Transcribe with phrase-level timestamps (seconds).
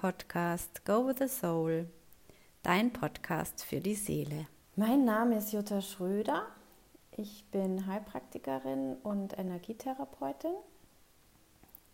[0.00, 1.86] Podcast Go with the Soul,
[2.62, 4.46] dein Podcast für die Seele.
[4.74, 6.46] Mein Name ist Jutta Schröder.
[7.18, 10.54] Ich bin Heilpraktikerin und Energietherapeutin.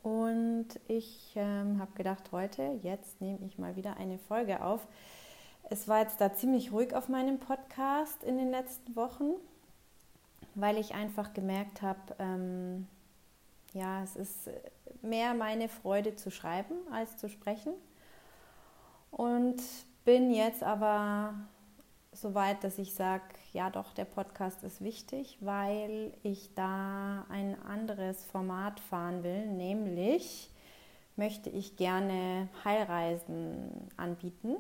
[0.04, 4.86] Und ich ähm, habe gedacht, heute, jetzt nehme ich mal wieder eine Folge auf.
[5.68, 9.32] Es war jetzt da ziemlich ruhig auf meinem Podcast in den letzten Wochen,
[10.54, 12.86] weil ich einfach gemerkt habe, ähm,
[13.72, 14.48] ja, es ist
[15.02, 17.72] mehr meine Freude zu schreiben als zu sprechen.
[19.16, 19.62] Und
[20.04, 21.32] bin jetzt aber
[22.12, 27.56] so weit, dass ich sage, ja doch, der Podcast ist wichtig, weil ich da ein
[27.62, 30.50] anderes Format fahren will, nämlich
[31.16, 34.56] möchte ich gerne Heilreisen anbieten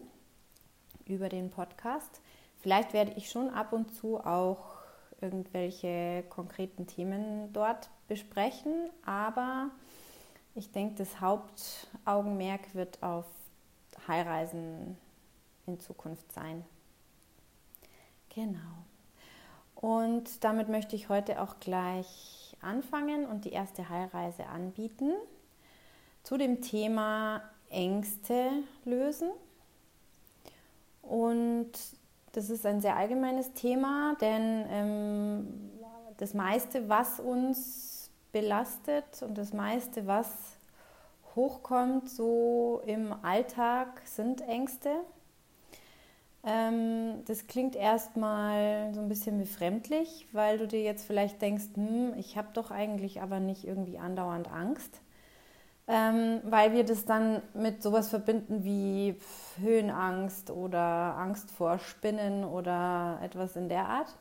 [1.04, 2.22] über den Podcast.
[2.62, 4.76] Vielleicht werde ich schon ab und zu auch
[5.20, 9.68] irgendwelche konkreten Themen dort besprechen, aber
[10.54, 13.26] ich denke, das Hauptaugenmerk wird auf
[14.06, 14.96] Heilreisen
[15.66, 16.64] in Zukunft sein.
[18.34, 18.58] Genau.
[19.74, 25.12] Und damit möchte ich heute auch gleich anfangen und die erste Heilreise anbieten
[26.22, 28.50] zu dem Thema Ängste
[28.84, 29.30] lösen.
[31.02, 31.72] Und
[32.32, 35.70] das ist ein sehr allgemeines Thema, denn ähm,
[36.16, 40.55] das meiste, was uns belastet und das meiste, was
[41.36, 44.90] hochkommt, so im Alltag, sind Ängste.
[46.44, 52.14] Ähm, das klingt erstmal so ein bisschen befremdlich, weil du dir jetzt vielleicht denkst, hm,
[52.16, 55.00] ich habe doch eigentlich aber nicht irgendwie andauernd Angst
[55.88, 59.14] ähm, weil wir das dann mit sowas verbinden wie
[59.60, 64.16] Höhenangst oder Angst vor Spinnen oder etwas in der Art.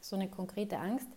[0.00, 1.08] So eine konkrete Angst.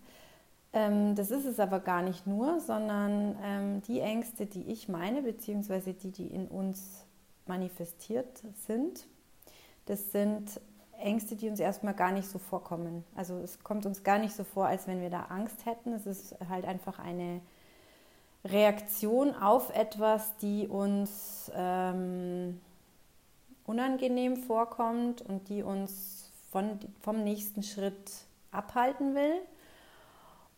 [0.72, 5.22] Ähm, das ist es aber gar nicht nur, sondern ähm, die Ängste, die ich meine,
[5.22, 7.04] beziehungsweise die, die in uns
[7.46, 9.06] manifestiert sind,
[9.86, 10.60] das sind
[11.00, 13.04] Ängste, die uns erstmal gar nicht so vorkommen.
[13.16, 15.92] Also es kommt uns gar nicht so vor, als wenn wir da Angst hätten.
[15.94, 17.40] Es ist halt einfach eine
[18.44, 22.60] Reaktion auf etwas, die uns ähm,
[23.64, 28.10] unangenehm vorkommt und die uns von, vom nächsten Schritt
[28.50, 29.40] abhalten will.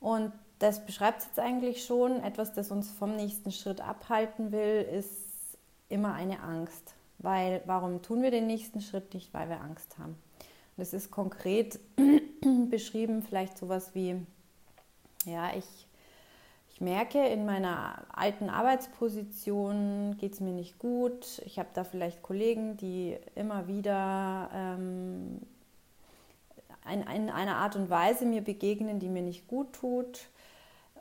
[0.02, 2.22] Und das beschreibt es jetzt eigentlich schon.
[2.22, 5.56] Etwas, das uns vom nächsten Schritt abhalten will, ist
[5.88, 6.94] immer eine Angst.
[7.18, 9.32] Weil warum tun wir den nächsten Schritt nicht?
[9.32, 10.16] Weil wir Angst haben.
[10.76, 11.80] Das ist konkret
[12.70, 14.16] beschrieben, vielleicht sowas wie,
[15.24, 15.86] ja, ich
[16.74, 21.42] ich merke, in meiner alten Arbeitsposition geht es mir nicht gut.
[21.44, 25.42] Ich habe da vielleicht Kollegen, die immer wieder ähm,
[26.90, 30.28] in, in einer Art und Weise mir begegnen, die mir nicht gut tut.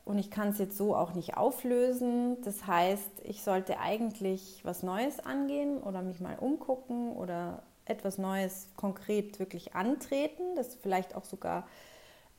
[0.03, 2.41] Und ich kann es jetzt so auch nicht auflösen.
[2.43, 8.67] Das heißt, ich sollte eigentlich was Neues angehen oder mich mal umgucken oder etwas Neues
[8.75, 11.67] konkret wirklich antreten, das vielleicht auch sogar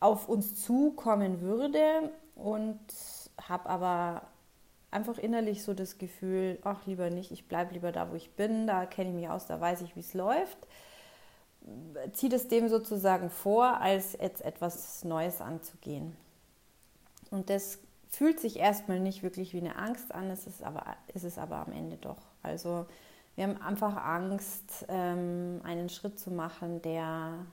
[0.00, 2.10] auf uns zukommen würde.
[2.34, 2.80] Und
[3.48, 4.22] habe aber
[4.90, 8.66] einfach innerlich so das Gefühl, ach lieber nicht, ich bleibe lieber da, wo ich bin,
[8.66, 10.58] da kenne ich mich aus, da weiß ich, wie es läuft.
[12.12, 16.16] Zieht es dem sozusagen vor, als jetzt etwas Neues anzugehen.
[17.30, 17.78] Und das
[18.08, 20.84] fühlt sich erstmal nicht wirklich wie eine Angst an, es ist aber,
[21.14, 22.18] ist es aber am Ende doch.
[22.42, 22.86] Also
[23.36, 27.46] wir haben einfach Angst, ähm, einen Schritt zu machen, der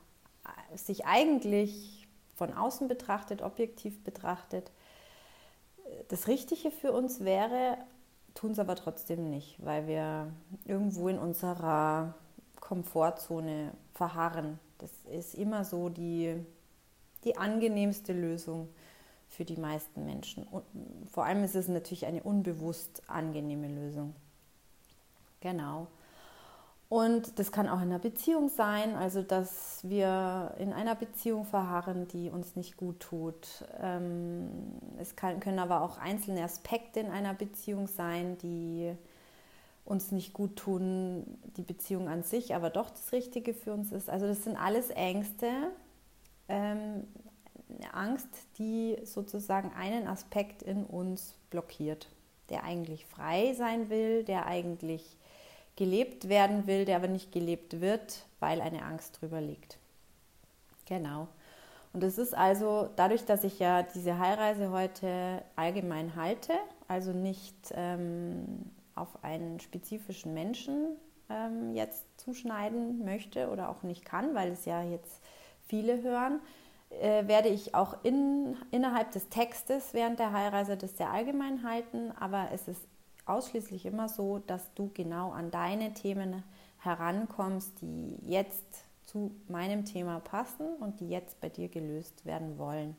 [0.75, 4.72] sich eigentlich von außen betrachtet, objektiv betrachtet,
[6.09, 7.78] das Richtige für uns wäre,
[8.36, 10.31] tun es aber trotzdem nicht, weil wir
[10.66, 12.14] irgendwo in unserer
[12.69, 14.59] Komfortzone verharren.
[14.78, 16.35] Das ist immer so die,
[17.24, 18.69] die angenehmste Lösung
[19.28, 20.44] für die meisten Menschen.
[20.44, 20.63] Und
[21.12, 24.13] vor allem ist es natürlich eine unbewusst angenehme Lösung.
[25.41, 25.88] Genau.
[26.90, 32.07] Und das kann auch in einer Beziehung sein, also dass wir in einer Beziehung verharren,
[32.10, 33.66] die uns nicht gut tut.
[33.81, 34.48] Ähm,
[35.00, 38.95] es kann, können aber auch einzelne Aspekte in einer Beziehung sein, die
[39.89, 41.25] uns nicht gut tun,
[41.57, 44.09] die Beziehung an sich aber doch das Richtige für uns ist.
[44.09, 45.47] Also das sind alles Ängste,
[46.47, 47.07] ähm,
[47.77, 48.27] eine Angst,
[48.57, 52.07] die sozusagen einen Aspekt in uns blockiert,
[52.50, 55.18] der eigentlich frei sein will, der eigentlich
[55.75, 59.77] gelebt werden will, der aber nicht gelebt wird, weil eine Angst drüber liegt.
[60.85, 61.27] Genau.
[61.94, 66.53] Und es ist also dadurch, dass ich ja diese Heilreise heute allgemein halte,
[66.88, 68.69] also nicht ähm,
[69.00, 70.98] auf einen spezifischen Menschen
[71.30, 75.22] ähm, jetzt zuschneiden möchte oder auch nicht kann, weil es ja jetzt
[75.68, 76.40] viele hören,
[76.90, 82.12] äh, werde ich auch in, innerhalb des Textes während der Heilreise das sehr allgemein halten,
[82.19, 82.81] aber es ist
[83.25, 86.44] ausschließlich immer so, dass du genau an deine Themen
[86.80, 88.66] herankommst, die jetzt
[89.06, 92.95] zu meinem Thema passen und die jetzt bei dir gelöst werden wollen.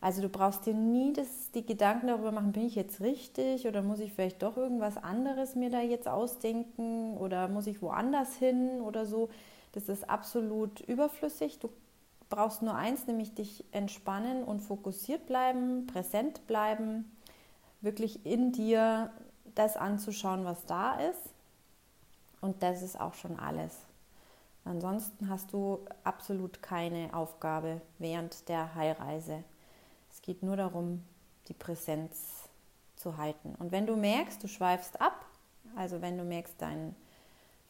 [0.00, 3.82] Also du brauchst dir nie das, die Gedanken darüber machen, bin ich jetzt richtig oder
[3.82, 8.80] muss ich vielleicht doch irgendwas anderes mir da jetzt ausdenken oder muss ich woanders hin
[8.80, 9.28] oder so.
[9.72, 11.58] Das ist absolut überflüssig.
[11.58, 11.68] Du
[12.30, 17.10] brauchst nur eins, nämlich dich entspannen und fokussiert bleiben, präsent bleiben,
[17.80, 19.10] wirklich in dir
[19.56, 21.34] das anzuschauen, was da ist.
[22.40, 23.76] Und das ist auch schon alles.
[24.64, 29.42] Ansonsten hast du absolut keine Aufgabe während der Heilreise.
[30.28, 31.02] Es geht nur darum,
[31.48, 32.50] die Präsenz
[32.96, 33.54] zu halten.
[33.58, 35.24] Und wenn du merkst, du schweifst ab,
[35.74, 36.94] also wenn du merkst, dein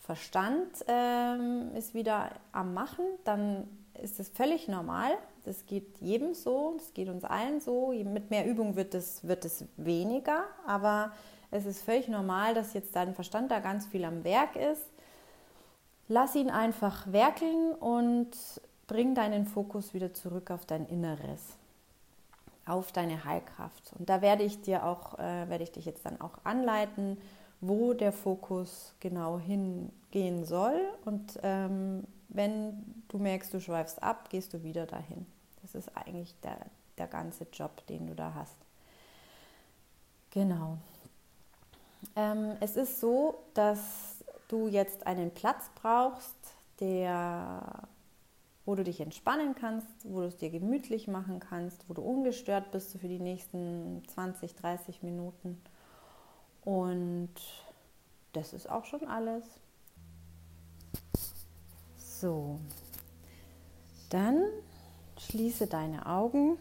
[0.00, 3.68] Verstand ähm, ist wieder am Machen, dann
[4.02, 5.12] ist das völlig normal.
[5.44, 7.92] Das geht jedem so, das geht uns allen so.
[7.92, 11.12] Mit mehr Übung wird es, wird es weniger, aber
[11.52, 14.82] es ist völlig normal, dass jetzt dein Verstand da ganz viel am Werk ist.
[16.08, 18.36] Lass ihn einfach werkeln und
[18.88, 21.57] bring deinen Fokus wieder zurück auf dein Inneres,
[22.68, 23.92] auf deine Heilkraft.
[23.98, 27.18] Und da werde ich dir auch, äh, werde ich dich jetzt dann auch anleiten,
[27.60, 30.80] wo der Fokus genau hingehen soll.
[31.04, 35.26] Und ähm, wenn du merkst, du schweifst ab, gehst du wieder dahin.
[35.62, 36.58] Das ist eigentlich der,
[36.98, 38.56] der ganze Job, den du da hast.
[40.30, 40.78] Genau.
[42.14, 43.78] Ähm, es ist so, dass
[44.48, 46.36] du jetzt einen Platz brauchst,
[46.80, 47.62] der,
[48.68, 52.70] wo du dich entspannen kannst, wo du es dir gemütlich machen kannst, wo du ungestört
[52.70, 55.58] bist für die nächsten 20, 30 Minuten.
[56.66, 57.32] Und
[58.34, 59.42] das ist auch schon alles.
[61.96, 62.58] So,
[64.10, 64.44] dann
[65.16, 66.58] schließe deine Augen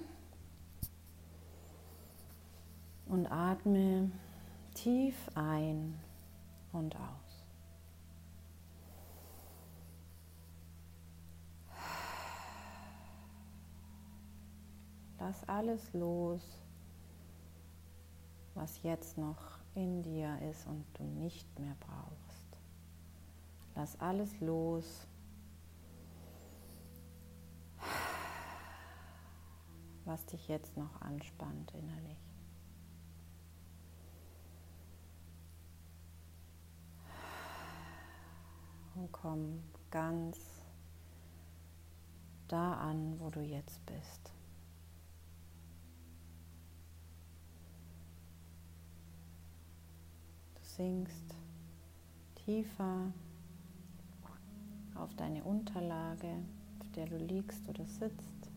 [3.08, 4.12] und atme
[4.76, 6.00] tief ein
[6.72, 7.27] und aus.
[15.28, 16.42] Lass alles los,
[18.54, 22.58] was jetzt noch in dir ist und du nicht mehr brauchst.
[23.76, 25.06] Lass alles los.
[30.06, 32.18] was dich jetzt noch anspannt innerlich.
[38.96, 40.38] Und komm ganz
[42.48, 44.37] da an, wo du jetzt bist.
[50.78, 51.36] Sinkst
[52.46, 53.12] tiefer
[54.96, 56.32] auf deine Unterlage,
[56.80, 58.50] auf der du liegst oder sitzt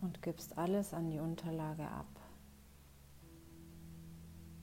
[0.00, 2.08] und gibst alles an die Unterlage ab,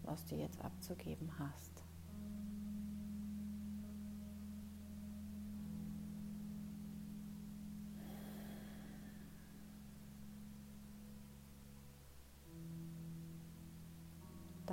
[0.04, 1.66] was du jetzt abzugeben hast.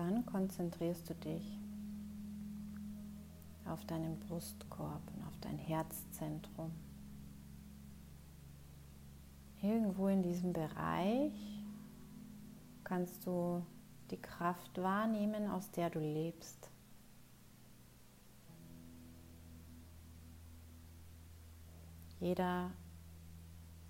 [0.04, 1.58] Dann konzentrierst du dich
[3.64, 6.70] auf deinen Brustkorb und auf dein Herzzentrum.
[9.62, 11.32] Irgendwo in diesem Bereich
[12.84, 13.64] kannst du
[14.10, 16.68] die Kraft wahrnehmen, aus der du lebst.
[22.20, 22.70] Jeder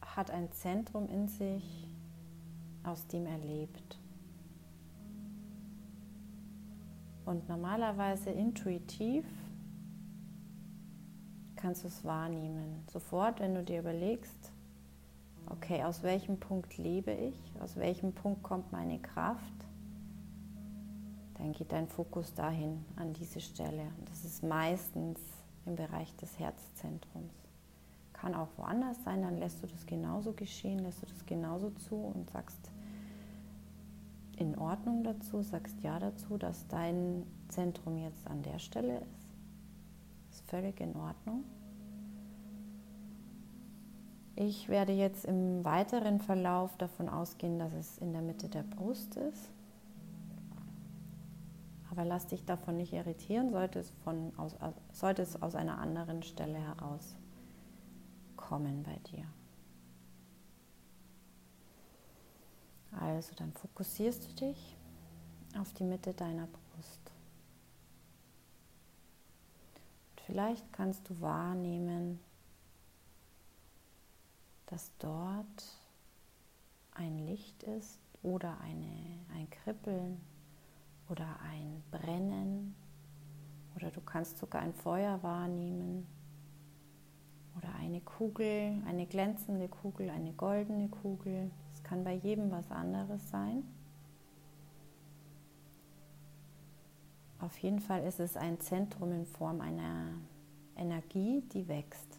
[0.01, 1.89] hat ein Zentrum in sich,
[2.85, 3.99] aus dem er lebt.
[7.25, 9.25] Und normalerweise intuitiv
[11.57, 12.83] kannst du es wahrnehmen.
[12.93, 14.53] Sofort, wenn du dir überlegst,
[15.47, 19.41] okay, aus welchem Punkt lebe ich, aus welchem Punkt kommt meine Kraft,
[21.39, 23.83] dann geht dein Fokus dahin, an diese Stelle.
[23.99, 25.19] Und das ist meistens
[25.67, 27.35] im Bereich des Herzzentrums.
[28.13, 31.97] Kann auch woanders sein, dann lässt du das genauso geschehen, lässt du das genauso zu
[31.97, 32.71] und sagst,
[34.39, 39.29] in Ordnung dazu, sagst ja dazu, dass dein Zentrum jetzt an der Stelle ist.
[40.31, 41.45] Ist völlig in Ordnung.
[44.37, 49.17] Ich werde jetzt im weiteren Verlauf davon ausgehen, dass es in der Mitte der Brust
[49.17, 49.51] ist.
[51.91, 54.57] Aber lass dich davon nicht irritieren, sollte es, von, aus,
[54.93, 57.17] sollte es aus einer anderen Stelle heraus
[58.37, 59.25] kommen bei dir.
[63.01, 64.77] Also dann fokussierst du dich
[65.59, 67.13] auf die Mitte deiner Brust.
[70.11, 72.21] Und vielleicht kannst du wahrnehmen,
[74.67, 75.79] dass dort
[76.93, 80.19] ein Licht ist, oder eine, ein Kribbeln
[81.09, 82.75] oder ein Brennen
[83.77, 86.07] oder du kannst sogar ein Feuer wahrnehmen
[87.57, 91.51] oder eine Kugel, eine glänzende Kugel, eine goldene Kugel.
[91.85, 93.63] Kann bei jedem was anderes sein.
[97.39, 100.15] Auf jeden Fall ist es ein Zentrum in Form einer
[100.77, 102.19] Energie, die wächst.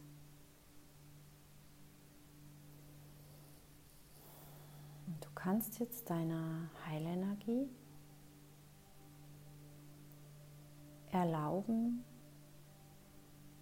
[5.08, 7.68] Und du kannst jetzt deiner Heilenergie
[11.12, 12.04] erlauben,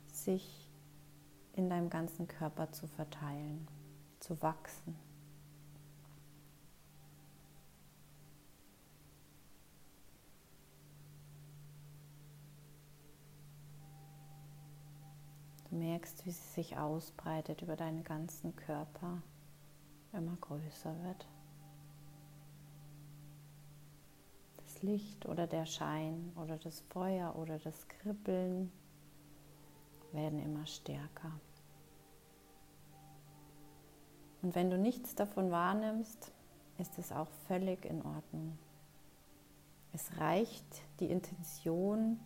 [0.08, 0.70] sich
[1.54, 3.68] in deinem ganzen Körper zu verteilen,
[4.20, 4.96] zu wachsen.
[15.74, 19.22] Merkst, wie sie sich ausbreitet über deinen ganzen Körper,
[20.12, 21.27] immer größer wird.
[24.84, 28.72] Licht oder der Schein oder das Feuer oder das Kribbeln
[30.12, 31.32] werden immer stärker.
[34.42, 36.32] Und wenn du nichts davon wahrnimmst,
[36.77, 38.60] ist es auch völlig in Ordnung.
[39.94, 42.20] Es reicht die Intention,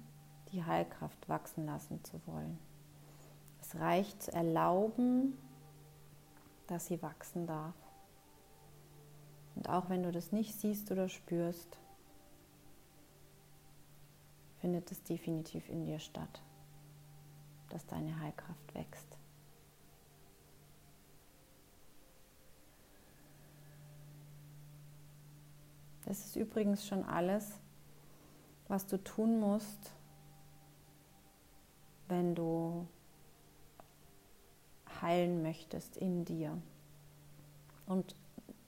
[0.51, 2.57] die Heilkraft wachsen lassen zu wollen.
[3.67, 5.37] Es reicht zu erlauben,
[6.67, 7.75] dass sie wachsen darf.
[9.55, 11.77] Und auch wenn du das nicht siehst oder spürst,
[14.61, 16.41] findet es definitiv in dir statt,
[17.69, 19.17] dass deine Heilkraft wächst.
[26.05, 27.59] Das ist übrigens schon alles,
[28.69, 29.91] was du tun musst,
[32.07, 32.87] wenn du
[35.01, 36.57] heilen möchtest in dir.
[37.85, 38.15] Und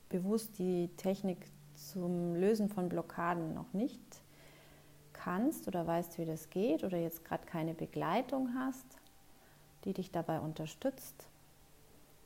[0.10, 1.38] bewusst die Technik
[1.76, 4.02] zum Lösen von Blockaden noch nicht
[5.14, 8.86] kannst oder weißt, wie das geht oder jetzt gerade keine Begleitung hast,
[9.84, 11.30] die dich dabei unterstützt,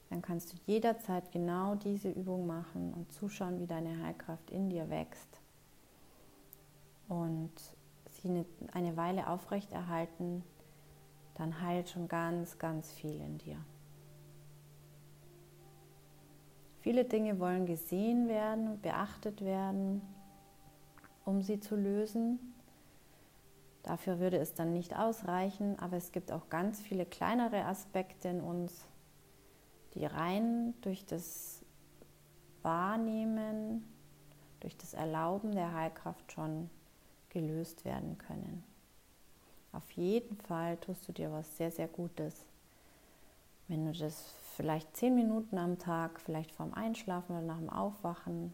[0.09, 4.89] dann kannst du jederzeit genau diese Übung machen und zuschauen, wie deine Heilkraft in dir
[4.89, 5.41] wächst
[7.07, 7.51] und
[8.21, 10.43] sie eine Weile aufrechterhalten,
[11.35, 13.57] dann heilt schon ganz, ganz viel in dir.
[16.83, 20.01] Viele Dinge wollen gesehen werden, beachtet werden,
[21.23, 22.53] um sie zu lösen.
[23.83, 28.41] Dafür würde es dann nicht ausreichen, aber es gibt auch ganz viele kleinere Aspekte in
[28.41, 28.85] uns,
[29.93, 31.63] die rein durch das
[32.63, 33.87] Wahrnehmen,
[34.59, 36.69] durch das Erlauben der Heilkraft schon
[37.29, 38.61] gelöst werden können.
[39.71, 42.45] Auf jeden Fall tust du dir was sehr, sehr Gutes,
[43.69, 48.53] wenn du das vielleicht zehn Minuten am Tag, vielleicht vorm Einschlafen oder nach dem Aufwachen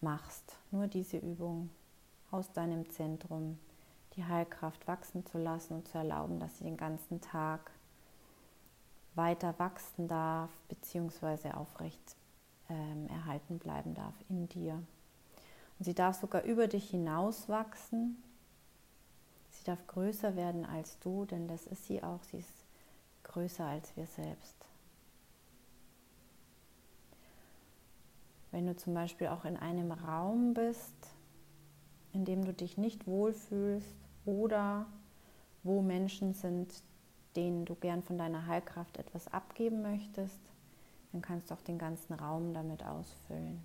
[0.00, 0.56] machst.
[0.70, 1.70] Nur diese Übung
[2.30, 3.58] aus deinem Zentrum
[4.14, 7.70] die Heilkraft wachsen zu lassen und zu erlauben, dass sie den ganzen Tag
[9.14, 12.16] weiter wachsen darf, beziehungsweise aufrecht
[12.68, 14.74] ähm, erhalten bleiben darf in dir.
[15.78, 18.22] Und sie darf sogar über dich hinaus wachsen.
[19.50, 22.22] Sie darf größer werden als du, denn das ist sie auch.
[22.24, 22.57] Sie ist
[23.38, 24.56] größer als wir selbst.
[28.50, 30.96] Wenn du zum Beispiel auch in einem Raum bist,
[32.12, 34.86] in dem du dich nicht wohlfühlst oder
[35.62, 36.82] wo Menschen sind,
[37.36, 40.40] denen du gern von deiner Heilkraft etwas abgeben möchtest,
[41.12, 43.62] dann kannst du auch den ganzen Raum damit ausfüllen.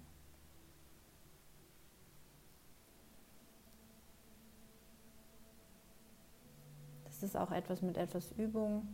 [7.06, 8.88] Das ist auch etwas mit etwas Übung,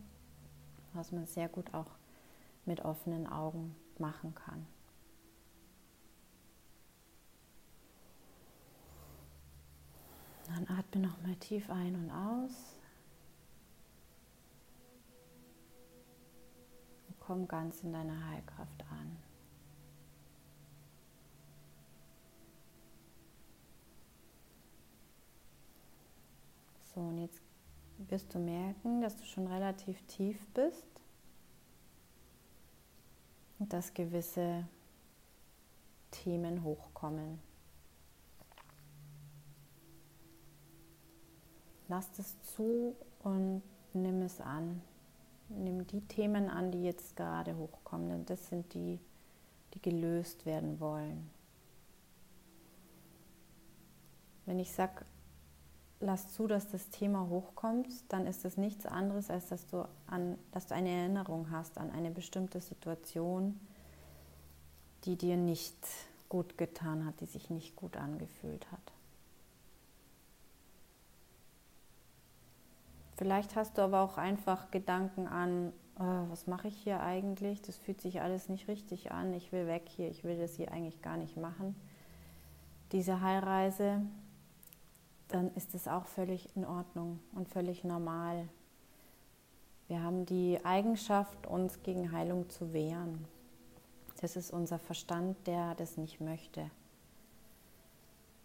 [0.92, 1.90] was man sehr gut auch
[2.64, 4.66] mit offenen Augen machen kann.
[10.46, 12.76] Dann atme nochmal tief ein und aus.
[17.08, 19.16] Und komm ganz in deiner Heilkraft an.
[26.92, 27.40] So, und jetzt
[28.08, 30.86] wirst du merken, dass du schon relativ tief bist
[33.58, 34.66] und dass gewisse
[36.10, 37.38] Themen hochkommen.
[41.88, 44.80] Lass es zu und nimm es an.
[45.48, 49.00] Nimm die Themen an, die jetzt gerade hochkommen, denn das sind die,
[49.74, 51.28] die gelöst werden wollen.
[54.46, 55.04] Wenn ich sage,
[56.00, 60.38] lass zu, dass das Thema hochkommt, dann ist das nichts anderes, als dass du, an,
[60.52, 63.60] dass du eine Erinnerung hast an eine bestimmte Situation,
[65.04, 65.76] die dir nicht
[66.28, 68.92] gut getan hat, die sich nicht gut angefühlt hat.
[73.16, 77.60] Vielleicht hast du aber auch einfach Gedanken an, oh, was mache ich hier eigentlich?
[77.60, 79.34] Das fühlt sich alles nicht richtig an.
[79.34, 80.08] Ich will weg hier.
[80.08, 81.76] Ich will das hier eigentlich gar nicht machen.
[82.92, 84.00] Diese Heilreise,
[85.30, 88.48] dann ist es auch völlig in Ordnung und völlig normal.
[89.88, 93.26] Wir haben die Eigenschaft, uns gegen Heilung zu wehren.
[94.20, 96.70] Das ist unser Verstand, der das nicht möchte.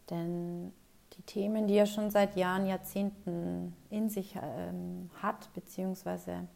[0.10, 0.74] Denn
[1.14, 6.48] die Themen, die er schon seit Jahren, Jahrzehnten in sich ähm, hat, beziehungsweise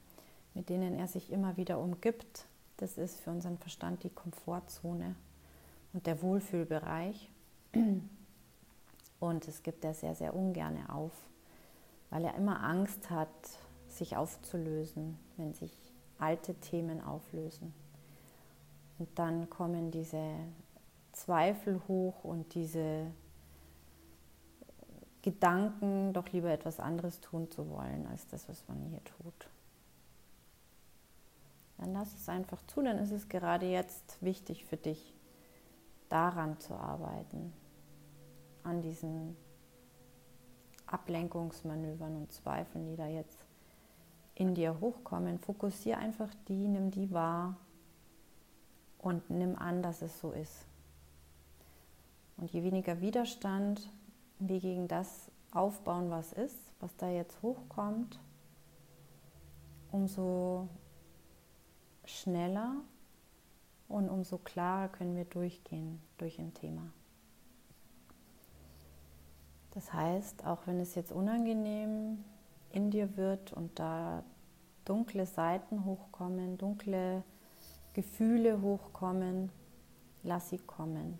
[0.54, 2.46] mit denen er sich immer wieder umgibt,
[2.78, 5.16] das ist für unseren Verstand die Komfortzone
[5.94, 7.30] und der Wohlfühlbereich.
[9.20, 11.12] Und es gibt er sehr, sehr ungern auf,
[12.10, 13.30] weil er immer Angst hat,
[13.88, 15.74] sich aufzulösen, wenn sich
[16.20, 17.74] alte Themen auflösen.
[18.98, 20.36] Und dann kommen diese
[21.12, 23.08] Zweifel hoch und diese
[25.22, 29.50] Gedanken, doch lieber etwas anderes tun zu wollen, als das, was man hier tut.
[31.78, 35.14] Dann lass es einfach zu, dann ist es gerade jetzt wichtig für dich,
[36.10, 37.54] daran zu arbeiten,
[38.70, 39.36] an diesen
[40.86, 43.38] Ablenkungsmanövern und Zweifeln, die da jetzt
[44.36, 45.40] in dir hochkommen.
[45.40, 47.58] Fokussiere einfach die, nimm die wahr
[49.00, 50.66] und nimm an, dass es so ist.
[52.38, 53.92] Und je weniger Widerstand
[54.40, 58.20] wir gegen das aufbauen, was ist, was da jetzt hochkommt,
[59.92, 60.70] umso
[62.06, 62.76] schneller
[63.90, 66.84] und umso klarer können wir durchgehen durch ein Thema.
[69.80, 72.26] Das heißt, auch wenn es jetzt unangenehm
[72.74, 74.26] in dir wird und da
[74.84, 77.24] dunkle Seiten hochkommen, dunkle
[77.94, 79.50] Gefühle hochkommen,
[80.22, 81.18] lass sie kommen.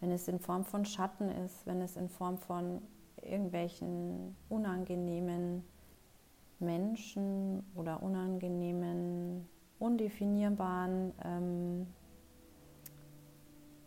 [0.00, 2.82] Wenn es in Form von Schatten ist, wenn es in Form von
[3.22, 5.62] irgendwelchen unangenehmen
[6.58, 11.86] Menschen oder unangenehmen, undefinierbaren ähm,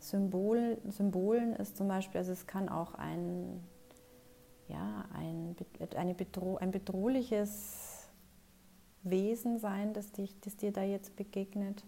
[0.04, 3.64] Symbol, Symbolen ist zum Beispiel, also es kann auch ein,
[4.68, 5.56] ja, ein,
[5.96, 8.10] eine bedroh ein bedrohliches
[9.04, 11.86] Wesen sein, das, dich, das dir da jetzt begegnet,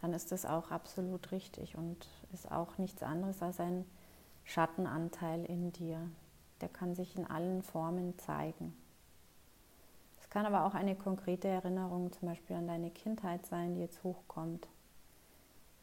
[0.00, 3.84] dann ist das auch absolut richtig und ist auch nichts anderes als ein
[4.44, 6.08] Schattenanteil in dir.
[6.60, 8.74] Der kann sich in allen Formen zeigen.
[10.20, 14.02] Es kann aber auch eine konkrete Erinnerung zum Beispiel an deine Kindheit sein, die jetzt
[14.02, 14.66] hochkommt.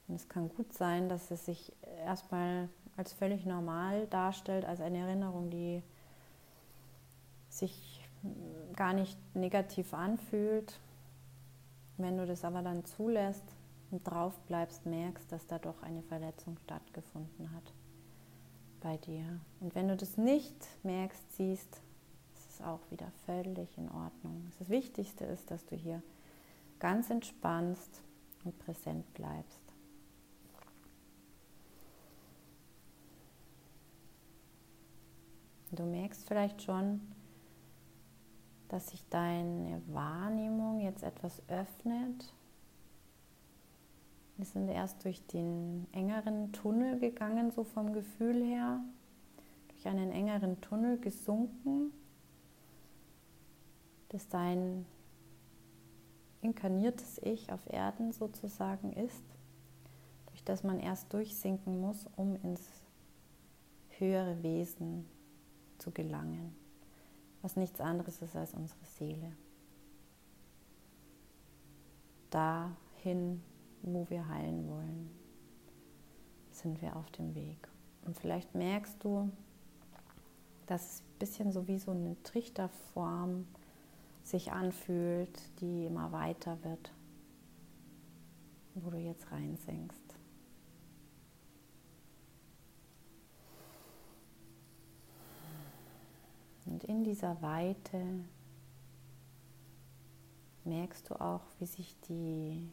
[0.10, 1.72] Und es kann gut sein, dass es sich
[2.04, 2.68] erstmal
[2.98, 5.84] als völlig normal darstellt, als eine Erinnerung, die
[7.48, 8.06] sich
[8.76, 10.80] gar nicht negativ anfühlt.
[11.98, 13.44] Wenn du das aber dann zulässt
[13.92, 17.74] und drauf bleibst, merkst, dass da doch eine Verletzung stattgefunden hat
[18.82, 19.40] bei dir.
[19.60, 21.82] Und wenn du das nicht merkst, siehst,
[22.34, 24.52] ist es auch wieder völlig in Ordnung.
[24.58, 26.02] Das Wichtigste ist, dass du hier
[26.80, 28.02] ganz entspannst
[28.44, 29.69] und präsent bleibst.
[35.72, 37.00] Du merkst vielleicht schon,
[38.70, 42.34] dass sich deine Wahrnehmung jetzt etwas öffnet.
[44.38, 48.80] Wir sind erst durch den engeren Tunnel gegangen, so vom Gefühl her,
[49.68, 51.92] durch einen engeren Tunnel gesunken,
[54.10, 54.86] das dein
[56.42, 59.24] inkarniertes Ich auf Erden sozusagen ist,
[60.28, 62.68] durch das man erst durchsinken muss, um ins
[63.90, 65.06] höhere Wesen
[65.80, 66.56] zu gelangen
[67.42, 69.32] was nichts anderes ist als unsere Seele.
[72.30, 73.42] Dahin,
[73.82, 75.10] wo wir heilen wollen,
[76.52, 77.68] sind wir auf dem Weg.
[78.06, 79.32] Und vielleicht merkst du,
[80.68, 83.48] dass es ein bisschen so wie so eine Trichterform
[84.24, 86.94] sich anfühlt, die immer weiter wird,
[88.76, 90.09] wo du jetzt reinsinkst.
[96.80, 98.02] Und in dieser Weite
[100.64, 102.70] merkst du auch, wie sich die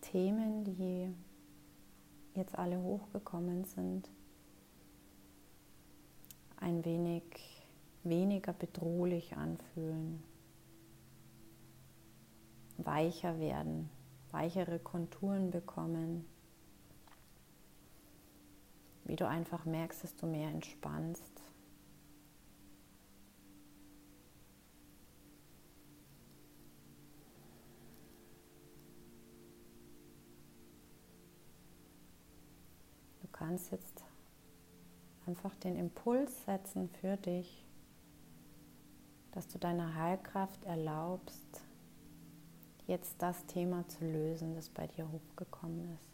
[0.00, 1.14] Themen, die
[2.34, 4.10] jetzt alle hochgekommen sind,
[6.56, 7.22] ein wenig
[8.02, 10.20] weniger bedrohlich anfühlen,
[12.78, 13.88] weicher werden,
[14.32, 16.24] weichere Konturen bekommen,
[19.04, 21.31] wie du einfach merkst, dass du mehr entspannst
[33.42, 34.04] kannst jetzt
[35.26, 37.66] einfach den Impuls setzen für dich,
[39.32, 41.60] dass du deiner Heilkraft erlaubst,
[42.86, 46.08] jetzt das Thema zu lösen, das bei dir hochgekommen ist.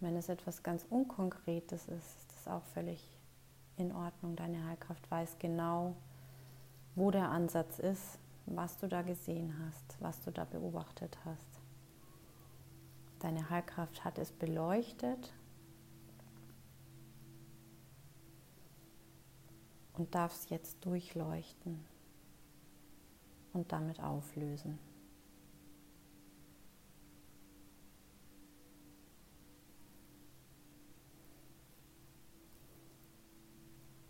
[0.00, 3.02] wenn es etwas ganz Unkonkretes ist, ist das auch völlig
[3.78, 4.36] in Ordnung.
[4.36, 5.96] Deine Heilkraft weiß genau,
[6.94, 11.62] wo der Ansatz ist, was du da gesehen hast, was du da beobachtet hast.
[13.20, 15.32] Deine Heilkraft hat es beleuchtet
[19.94, 21.84] und darf es jetzt durchleuchten
[23.52, 24.78] und damit auflösen.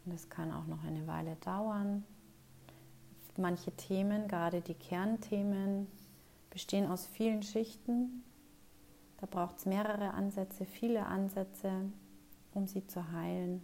[0.05, 2.05] Und es kann auch noch eine Weile dauern.
[3.37, 5.87] Manche Themen, gerade die Kernthemen,
[6.51, 8.23] bestehen aus vielen Schichten.
[9.19, 11.71] Da braucht es mehrere Ansätze, viele Ansätze,
[12.53, 13.63] um sie zu heilen.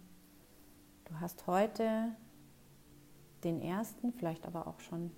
[1.11, 2.07] Du hast heute
[3.43, 5.11] den ersten, vielleicht aber auch schon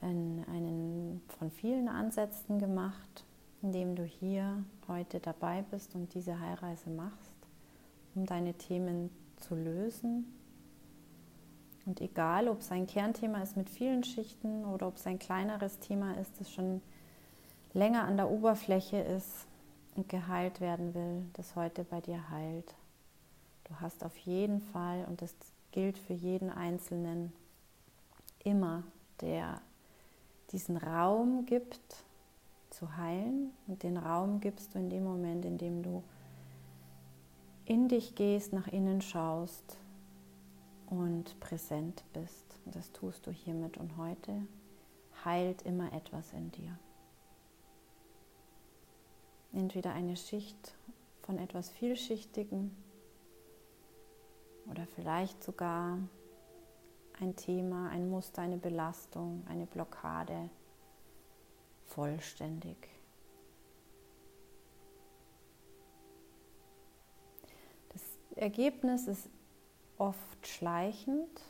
[0.00, 3.24] einen von vielen Ansätzen gemacht,
[3.62, 7.34] indem du hier heute dabei bist und diese Heilreise machst,
[8.14, 10.24] um deine Themen zu lösen.
[11.84, 15.80] Und egal, ob es ein Kernthema ist mit vielen Schichten oder ob es ein kleineres
[15.80, 16.80] Thema ist, das schon
[17.74, 19.48] länger an der Oberfläche ist
[19.96, 22.74] und geheilt werden will, das heute bei dir heilt.
[23.64, 25.34] Du hast auf jeden Fall, und das
[25.70, 27.32] gilt für jeden Einzelnen,
[28.44, 28.82] immer,
[29.20, 29.60] der
[30.50, 32.04] diesen Raum gibt
[32.70, 33.52] zu heilen.
[33.66, 36.02] Und den Raum gibst du in dem Moment, in dem du
[37.64, 39.78] in dich gehst, nach innen schaust
[40.86, 42.58] und präsent bist.
[42.64, 44.46] Und das tust du hiermit und heute
[45.24, 46.78] heilt immer etwas in dir.
[49.52, 50.74] Entweder eine Schicht
[51.22, 52.70] von etwas Vielschichtigem
[54.70, 55.98] oder vielleicht sogar
[57.20, 60.50] ein Thema, ein Muster, eine Belastung, eine Blockade
[61.86, 62.92] vollständig.
[68.36, 69.28] Ergebnis ist
[69.98, 71.42] oft schleichend,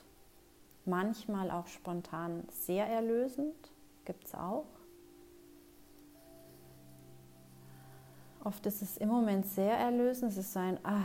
[0.85, 3.55] manchmal auch spontan sehr erlösend,
[4.05, 4.67] gibt es auch.
[8.45, 11.01] Oft ist es im Moment sehr erlösend, es ist so ein ah,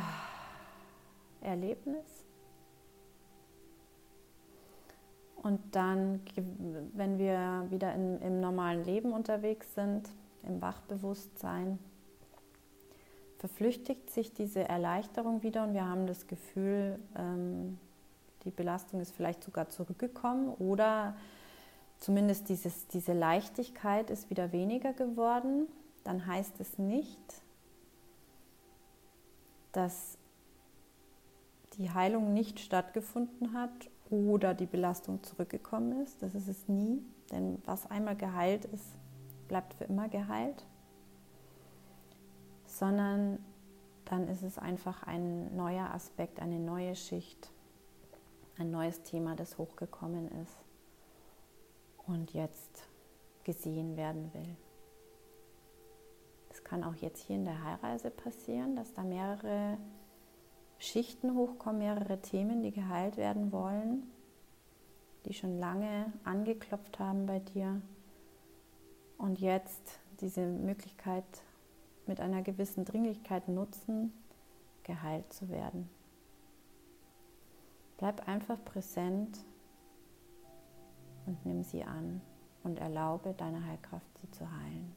[1.41, 2.25] Erlebnis.
[5.35, 6.21] Und dann,
[6.93, 10.09] wenn wir wieder in, im normalen Leben unterwegs sind,
[10.43, 11.79] im Wachbewusstsein,
[13.37, 17.77] verflüchtigt sich diese Erleichterung wieder und wir haben das Gefühl, ähm,
[18.43, 21.15] die Belastung ist vielleicht sogar zurückgekommen oder
[21.99, 25.67] zumindest dieses, diese Leichtigkeit ist wieder weniger geworden,
[26.03, 27.19] dann heißt es nicht,
[29.71, 30.17] dass
[31.77, 36.21] die Heilung nicht stattgefunden hat oder die Belastung zurückgekommen ist.
[36.21, 38.97] Das ist es nie, denn was einmal geheilt ist,
[39.47, 40.65] bleibt für immer geheilt
[42.67, 43.39] sondern
[44.05, 47.51] dann ist es einfach ein neuer Aspekt, eine neue Schicht,
[48.57, 50.55] ein neues Thema, das hochgekommen ist
[52.05, 52.87] und jetzt
[53.43, 54.55] gesehen werden will.
[56.49, 59.77] Es kann auch jetzt hier in der Heilreise passieren, dass da mehrere
[60.79, 64.03] Schichten hochkommen, mehrere Themen, die geheilt werden wollen,
[65.25, 67.81] die schon lange angeklopft haben bei dir
[69.17, 71.25] und jetzt diese Möglichkeit
[72.05, 74.13] mit einer gewissen Dringlichkeit nutzen,
[74.83, 75.89] geheilt zu werden.
[77.97, 79.39] Bleib einfach präsent
[81.25, 82.21] und nimm sie an
[82.63, 84.95] und erlaube deiner Heilkraft, sie zu heilen.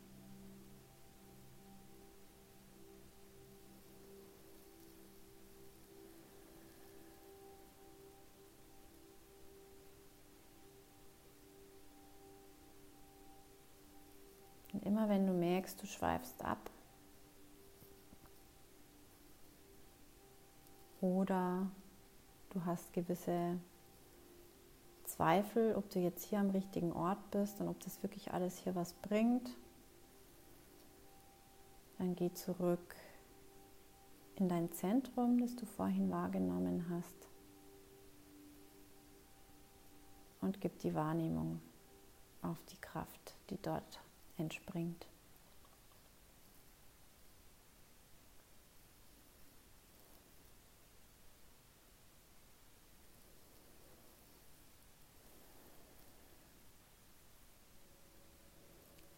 [14.80, 16.70] Und immer wenn du merkst, du schweifst ab,
[21.00, 21.66] oder
[22.50, 23.58] du hast gewisse
[25.04, 28.74] Zweifel, ob du jetzt hier am richtigen Ort bist und ob das wirklich alles hier
[28.74, 29.50] was bringt,
[31.98, 32.96] dann geh zurück
[34.36, 37.28] in dein Zentrum, das du vorhin wahrgenommen hast.
[40.40, 41.60] Und gib die Wahrnehmung
[42.40, 44.00] auf die Kraft, die dort
[44.40, 45.06] entspringt.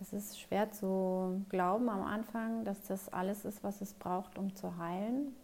[0.00, 4.37] Es es ist schwer zu glauben am Anfang, dass das alles ist, was es braucht,
[4.37, 5.35] um zu heilen.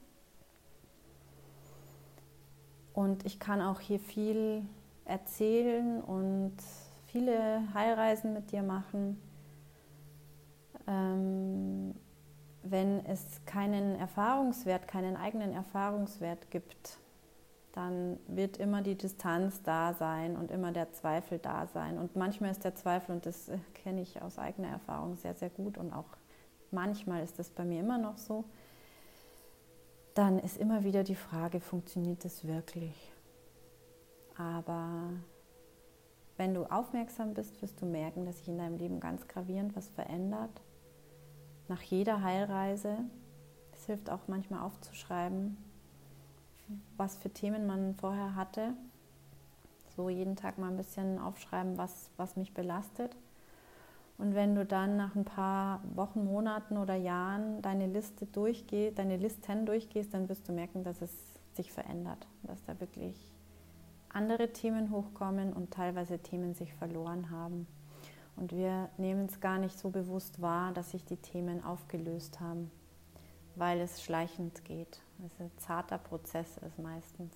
[2.93, 4.65] Und ich kann auch hier viel
[5.05, 6.57] erzählen und
[7.07, 9.19] viele Heilreisen mit dir machen.
[10.89, 11.95] Ähm,
[12.63, 16.99] wenn es keinen Erfahrungswert, keinen eigenen Erfahrungswert gibt,
[17.73, 21.99] dann wird immer die Distanz da sein und immer der Zweifel da sein.
[21.99, 25.51] Und manchmal ist der Zweifel, und das äh, kenne ich aus eigener Erfahrung sehr, sehr
[25.51, 26.17] gut und auch
[26.71, 28.45] manchmal ist das bei mir immer noch so,
[30.15, 33.13] dann ist immer wieder die Frage, funktioniert das wirklich?
[34.37, 35.11] Aber
[36.37, 39.89] wenn du aufmerksam bist, wirst du merken, dass sich in deinem Leben ganz gravierend was
[39.89, 40.51] verändert.
[41.69, 42.97] Nach jeder Heilreise.
[43.75, 45.57] Es hilft auch manchmal aufzuschreiben,
[46.97, 48.73] was für Themen man vorher hatte.
[49.95, 53.17] So jeden Tag mal ein bisschen aufschreiben, was, was mich belastet.
[54.17, 59.17] Und wenn du dann nach ein paar Wochen, Monaten oder Jahren deine Liste durchgehst, deine
[59.17, 61.13] Listen durchgehst, dann wirst du merken, dass es
[61.53, 63.17] sich verändert, dass da wirklich
[64.09, 67.67] andere Themen hochkommen und teilweise Themen sich verloren haben.
[68.39, 72.71] Und wir nehmen es gar nicht so bewusst wahr, dass sich die Themen aufgelöst haben,
[73.57, 75.01] weil es schleichend geht.
[75.27, 77.35] Es ein zarter Prozess ist meistens.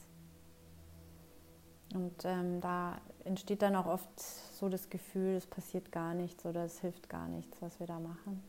[1.92, 6.64] Und ähm, da entsteht dann auch oft so das Gefühl, es passiert gar nichts oder
[6.64, 8.42] es hilft gar nichts, was wir da machen.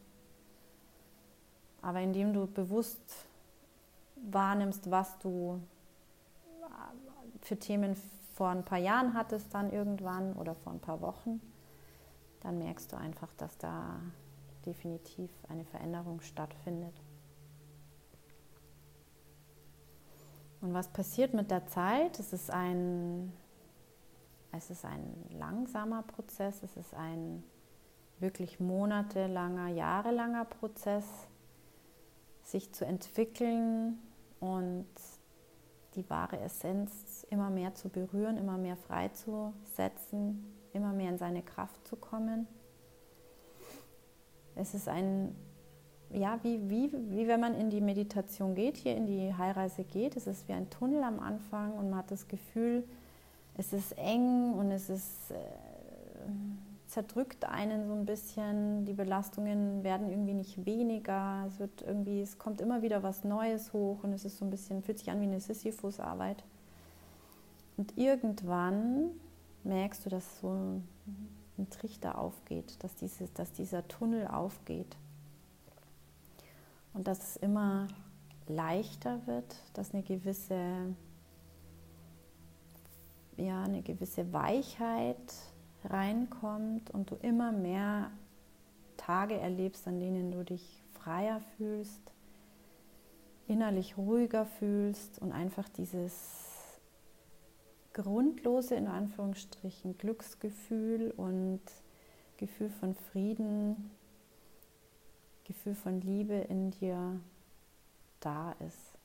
[1.81, 3.25] Aber indem du bewusst
[4.15, 5.59] wahrnimmst, was du
[7.41, 7.97] für Themen
[8.35, 11.41] vor ein paar Jahren hattest, dann irgendwann oder vor ein paar Wochen,
[12.43, 13.99] dann merkst du einfach, dass da
[14.65, 16.93] definitiv eine Veränderung stattfindet.
[20.62, 22.19] Und was passiert mit der Zeit?
[22.19, 23.34] Es ist ein,
[24.51, 27.43] es ist ein langsamer Prozess, es ist ein
[28.19, 31.06] wirklich monatelanger, jahrelanger Prozess,
[32.43, 33.99] sich zu entwickeln
[34.39, 34.88] und
[35.95, 41.88] die wahre Essenz immer mehr zu berühren, immer mehr freizusetzen, immer mehr in seine Kraft
[41.88, 42.47] zu kommen.
[44.55, 45.36] Es ist ein
[46.13, 50.15] ja, wie, wie, wie wenn man in die Meditation geht, hier in die Heilreise geht.
[50.15, 52.83] Es ist wie ein Tunnel am Anfang und man hat das Gefühl,
[53.57, 55.36] es ist eng und es ist äh,
[56.88, 58.86] zerdrückt einen so ein bisschen.
[58.86, 61.45] Die Belastungen werden irgendwie nicht weniger.
[61.47, 64.51] Es wird irgendwie, es kommt immer wieder was Neues hoch und es ist so ein
[64.51, 66.43] bisschen, fühlt sich an wie eine Sisyphus-Arbeit.
[67.77, 69.12] Und irgendwann
[69.63, 70.82] merkst du, dass so
[71.58, 74.97] ein Trichter aufgeht, dass, dieses, dass dieser Tunnel aufgeht.
[76.93, 77.88] Und dass es immer
[78.47, 80.93] leichter wird, dass eine gewisse,
[83.38, 85.34] ja, eine gewisse Weichheit
[85.86, 88.12] reinkommt und du immer mehr
[88.97, 92.02] Tage erlebst, an denen du dich freier fühlst,
[93.47, 96.52] innerlich ruhiger fühlst und einfach dieses
[97.93, 101.62] grundlose, in Anführungsstrichen, Glücksgefühl und
[102.38, 103.91] Gefühl von Frieden
[105.43, 107.19] Gefühl von Liebe in dir
[108.19, 108.97] da ist,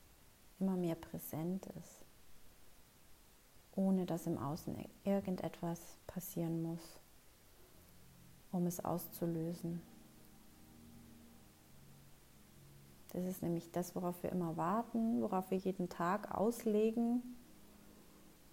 [0.59, 2.05] immer mehr präsent ist,
[3.75, 6.99] ohne dass im Außen irgendetwas passieren muss,
[8.51, 9.81] um es auszulösen.
[13.11, 17.21] Das ist nämlich das, worauf wir immer warten, worauf wir jeden Tag auslegen,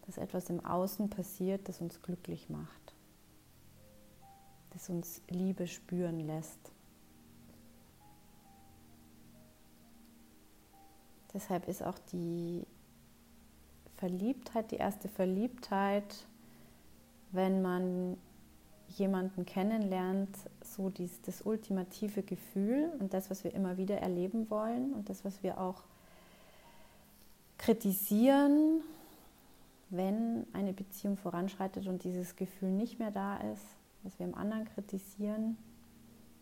[0.07, 2.95] dass etwas im Außen passiert, das uns glücklich macht,
[4.71, 6.71] das uns Liebe spüren lässt.
[11.35, 12.65] Deshalb ist auch die
[13.97, 16.27] Verliebtheit, die erste Verliebtheit,
[17.33, 18.17] wenn man
[18.89, 24.93] jemanden kennenlernt, so dies, das ultimative Gefühl und das, was wir immer wieder erleben wollen
[24.95, 25.83] und das, was wir auch
[27.59, 28.83] kritisieren,
[29.91, 33.65] wenn eine Beziehung voranschreitet und dieses Gefühl nicht mehr da ist,
[34.03, 35.57] was wir im anderen kritisieren.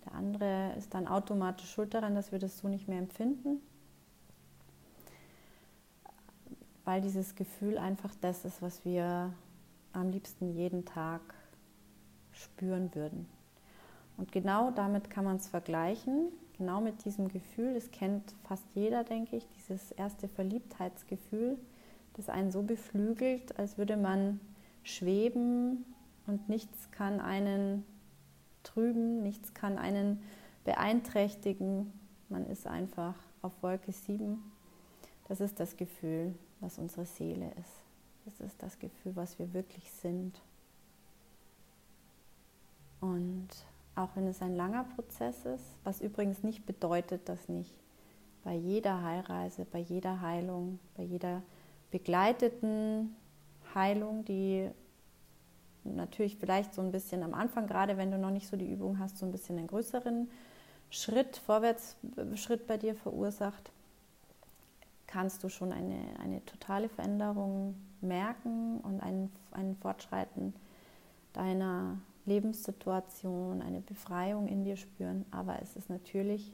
[0.05, 3.61] Der andere ist dann automatisch schuld daran, dass wir das so nicht mehr empfinden.
[6.85, 9.33] weil dieses Gefühl einfach das ist, was wir
[9.93, 11.21] am liebsten jeden Tag
[12.33, 13.27] spüren würden.
[14.17, 17.75] Und genau damit kann man es vergleichen, genau mit diesem Gefühl.
[17.75, 21.59] Das kennt fast jeder, denke ich, dieses erste Verliebtheitsgefühl,
[22.15, 24.41] das einen so beflügelt, als würde man
[24.83, 25.85] schweben
[26.27, 27.85] und nichts kann einen
[28.63, 30.23] trüben, nichts kann einen
[30.65, 31.93] beeinträchtigen.
[32.29, 34.43] Man ist einfach auf Wolke 7.
[35.29, 37.85] Das ist das Gefühl, was unsere Seele ist.
[38.25, 40.41] Das ist das Gefühl, was wir wirklich sind.
[43.01, 43.49] Und
[43.97, 47.75] auch wenn es ein langer Prozess ist, was übrigens nicht bedeutet, dass nicht
[48.43, 51.43] bei jeder Heilreise, bei jeder Heilung, bei jeder
[51.95, 53.15] begleiteten
[53.73, 54.69] Heilung, die
[55.85, 58.99] natürlich vielleicht so ein bisschen am Anfang, gerade wenn du noch nicht so die Übung
[58.99, 60.29] hast, so ein bisschen einen größeren
[60.91, 63.71] Schritt, Vorwärtsschritt bei dir verursacht,
[65.07, 70.53] kannst du schon eine, eine totale Veränderung merken und ein, ein Fortschreiten
[71.33, 75.27] deiner Lebenssituation, eine Befreiung in dir spüren.
[75.31, 76.53] Aber es ist natürlich,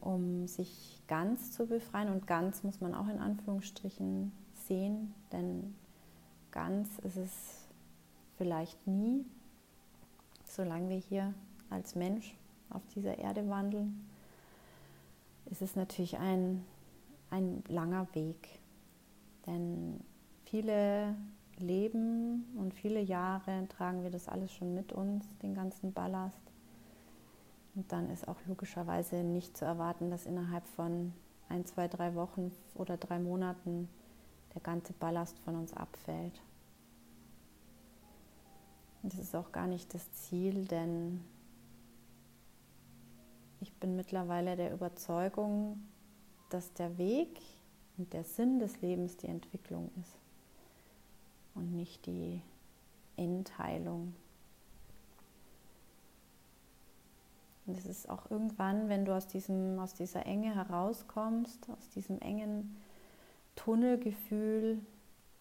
[0.00, 5.74] um sich ganz zu befreien, und ganz muss man auch in Anführungsstrichen sehen, denn
[6.50, 7.66] ganz ist es
[8.36, 9.24] vielleicht nie,
[10.44, 11.34] solange wir hier
[11.70, 12.36] als Mensch
[12.70, 14.06] auf dieser Erde wandeln,
[15.46, 16.64] ist es natürlich ein,
[17.30, 18.60] ein langer Weg.
[19.46, 20.00] Denn
[20.44, 21.14] viele
[21.58, 26.43] Leben und viele Jahre tragen wir das alles schon mit uns, den ganzen Ballast.
[27.74, 31.12] Und dann ist auch logischerweise nicht zu erwarten, dass innerhalb von
[31.48, 33.88] ein, zwei, drei Wochen oder drei Monaten
[34.54, 36.40] der ganze Ballast von uns abfällt.
[39.02, 41.20] Und das ist auch gar nicht das Ziel, denn
[43.60, 45.82] ich bin mittlerweile der Überzeugung,
[46.50, 47.40] dass der Weg
[47.98, 50.18] und der Sinn des Lebens die Entwicklung ist
[51.54, 52.40] und nicht die
[53.16, 54.14] Entheilung.
[57.66, 62.20] Und es ist auch irgendwann, wenn du aus, diesem, aus dieser Enge herauskommst, aus diesem
[62.20, 62.76] engen
[63.56, 64.78] Tunnelgefühl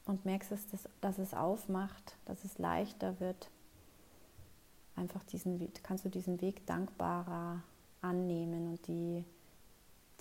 [0.05, 3.49] und merkst, dass, das, dass es aufmacht, dass es leichter wird,
[4.95, 7.61] einfach diesen, kannst du diesen Weg dankbarer
[8.01, 9.25] annehmen und die,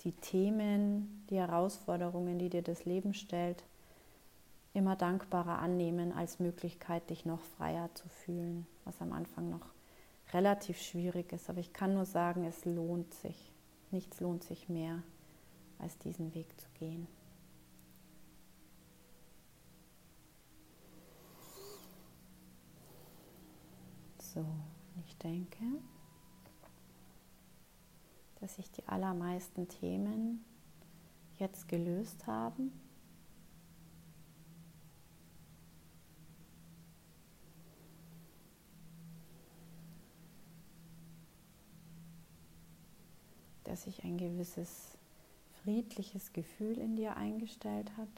[0.01, 3.63] die Themen, die Herausforderungen, die dir das Leben stellt,
[4.73, 9.67] immer dankbarer annehmen als Möglichkeit, dich noch freier zu fühlen, was am Anfang noch
[10.33, 11.49] relativ schwierig ist.
[11.49, 13.51] Aber ich kann nur sagen, es lohnt sich.
[13.91, 15.03] Nichts lohnt sich mehr,
[15.79, 17.07] als diesen Weg zu gehen.
[24.17, 24.45] So,
[25.05, 25.63] ich denke,
[28.39, 30.43] dass sich die allermeisten Themen
[31.37, 32.71] jetzt gelöst haben.
[43.63, 44.97] Dass sich ein gewisses
[45.63, 48.09] friedliches Gefühl in dir eingestellt hat.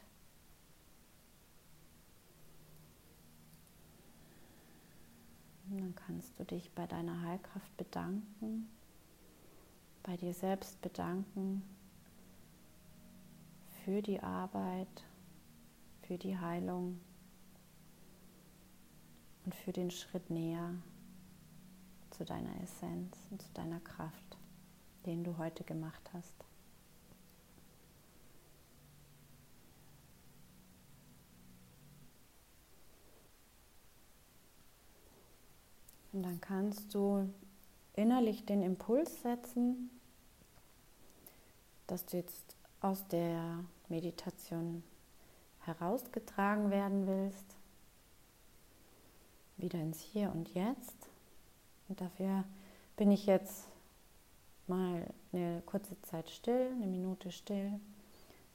[5.70, 8.70] Und dann kannst du dich bei deiner Heilkraft bedanken,
[10.04, 11.64] bei dir selbst bedanken
[13.84, 15.04] für die Arbeit,
[16.04, 17.00] für die Heilung
[19.44, 20.76] und für den Schritt näher
[22.12, 24.38] zu deiner Essenz und zu deiner Kraft
[25.06, 26.34] den du heute gemacht hast.
[36.16, 37.30] Und dann kannst du
[37.94, 39.90] innerlich den Impuls setzen,
[41.88, 44.82] dass du jetzt aus der Meditation
[45.60, 47.58] herausgetragen werden willst,
[49.58, 51.10] wieder ins Hier und Jetzt.
[51.90, 52.46] Und dafür
[52.96, 53.68] bin ich jetzt
[54.68, 57.80] mal eine kurze Zeit still, eine Minute still,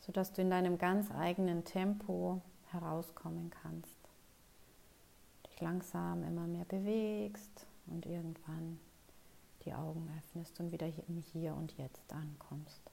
[0.00, 3.98] sodass du in deinem ganz eigenen Tempo herauskommen kannst.
[5.46, 8.78] Dich langsam immer mehr bewegst und irgendwann
[9.64, 12.90] die Augen öffnest und wieder im Hier und Jetzt ankommst.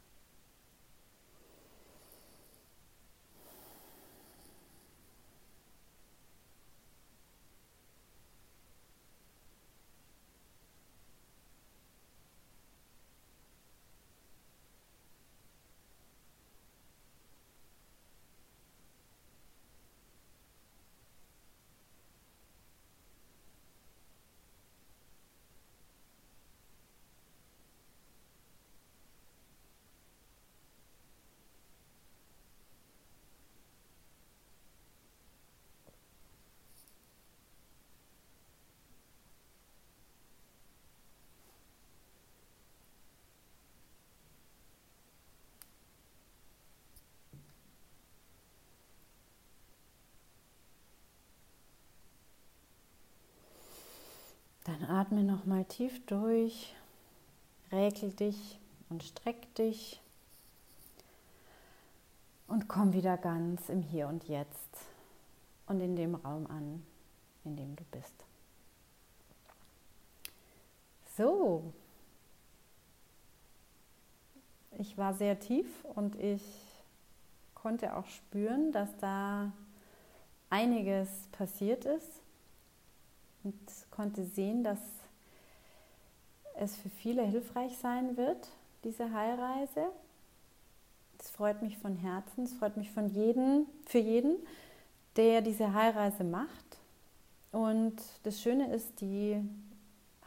[54.67, 56.75] Dann atme nochmal tief durch,
[57.71, 60.01] räkel dich und streck dich
[62.47, 64.81] und komm wieder ganz im Hier und Jetzt
[65.67, 66.85] und in dem Raum an,
[67.45, 68.25] in dem du bist.
[71.15, 71.71] So,
[74.77, 76.43] ich war sehr tief und ich
[77.55, 79.53] konnte auch spüren, dass da
[80.49, 82.26] einiges passiert ist
[83.47, 84.79] und konnte sehen, dass
[86.55, 88.49] es für viele hilfreich sein wird,
[88.83, 89.87] diese Heilreise.
[91.19, 94.35] Es freut mich von Herzen, es freut mich von jedem, für jeden,
[95.15, 96.77] der diese Heilreise macht.
[97.51, 99.37] Und das Schöne ist, die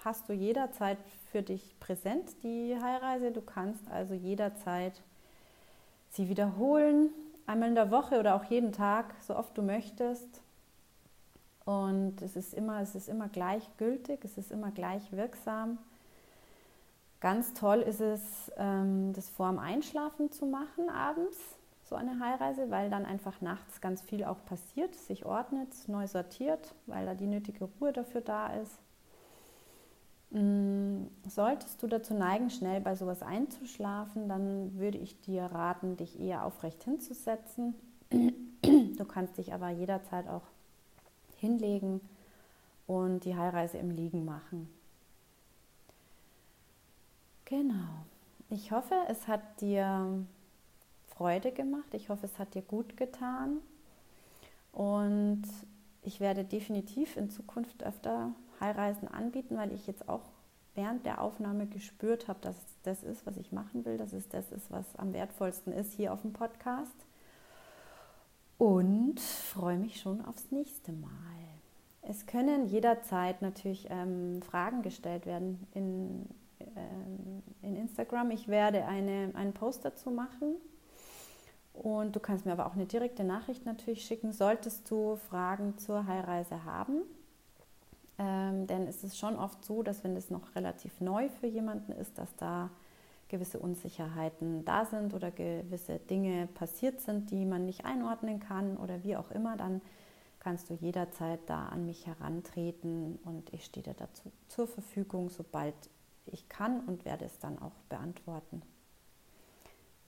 [0.03, 0.99] hast du jederzeit
[1.31, 3.33] für dich präsent, die Heilreise.
[3.33, 4.95] Du kannst also jederzeit
[6.11, 7.11] sie wiederholen,
[7.47, 10.40] einmal in der Woche oder auch jeden Tag, so oft du möchtest.
[11.65, 15.79] Und es ist immer, es ist immer gleichgültig, es ist immer gleich wirksam.
[17.21, 21.37] Ganz toll ist es, ähm, das vor dem Einschlafen zu machen abends,
[21.85, 26.75] so eine Heilreise, weil dann einfach nachts ganz viel auch passiert, sich ordnet, neu sortiert,
[26.87, 28.79] weil da die nötige Ruhe dafür da ist.
[30.31, 36.19] Mm, solltest du dazu neigen, schnell bei sowas einzuschlafen, dann würde ich dir raten, dich
[36.19, 37.75] eher aufrecht hinzusetzen.
[38.63, 40.43] Du kannst dich aber jederzeit auch
[41.41, 42.01] hinlegen
[42.87, 44.69] und die Heilreise im Liegen machen.
[47.45, 48.05] Genau.
[48.49, 50.25] Ich hoffe, es hat dir
[51.09, 51.93] Freude gemacht.
[51.95, 53.59] Ich hoffe, es hat dir gut getan.
[54.73, 55.43] Und
[56.03, 60.23] ich werde definitiv in Zukunft öfter Heilreisen anbieten, weil ich jetzt auch
[60.75, 64.51] während der Aufnahme gespürt habe, dass das ist, was ich machen will, dass es das
[64.53, 66.95] ist, was am wertvollsten ist hier auf dem Podcast.
[68.61, 71.09] Und freue mich schon aufs nächste Mal.
[72.03, 76.27] Es können jederzeit natürlich ähm, Fragen gestellt werden in,
[76.77, 78.31] ähm, in Instagram.
[78.31, 80.57] Ich werde eine, einen Post dazu machen.
[81.73, 86.07] Und du kannst mir aber auch eine direkte Nachricht natürlich schicken, solltest du Fragen zur
[86.07, 87.01] Heilreise haben.
[88.19, 91.93] Ähm, denn es ist schon oft so, dass wenn es noch relativ neu für jemanden
[91.93, 92.69] ist, dass da
[93.31, 99.03] gewisse Unsicherheiten da sind oder gewisse Dinge passiert sind, die man nicht einordnen kann oder
[99.03, 99.81] wie auch immer, dann
[100.41, 105.75] kannst du jederzeit da an mich herantreten und ich stehe dir dazu zur Verfügung, sobald
[106.27, 108.63] ich kann und werde es dann auch beantworten.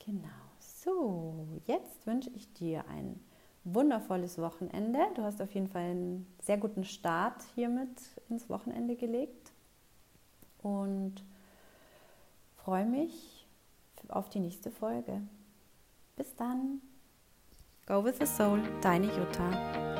[0.04, 3.20] Genau, so, jetzt wünsche ich dir ein
[3.64, 4.98] wundervolles Wochenende.
[5.14, 9.52] Du hast auf jeden Fall einen sehr guten Start hiermit ins Wochenende gelegt
[10.62, 11.22] und
[12.64, 13.46] freue mich
[14.08, 15.22] auf die nächste Folge.
[16.16, 16.80] Bis dann.
[17.86, 19.91] Go with the Soul, deine Jutta.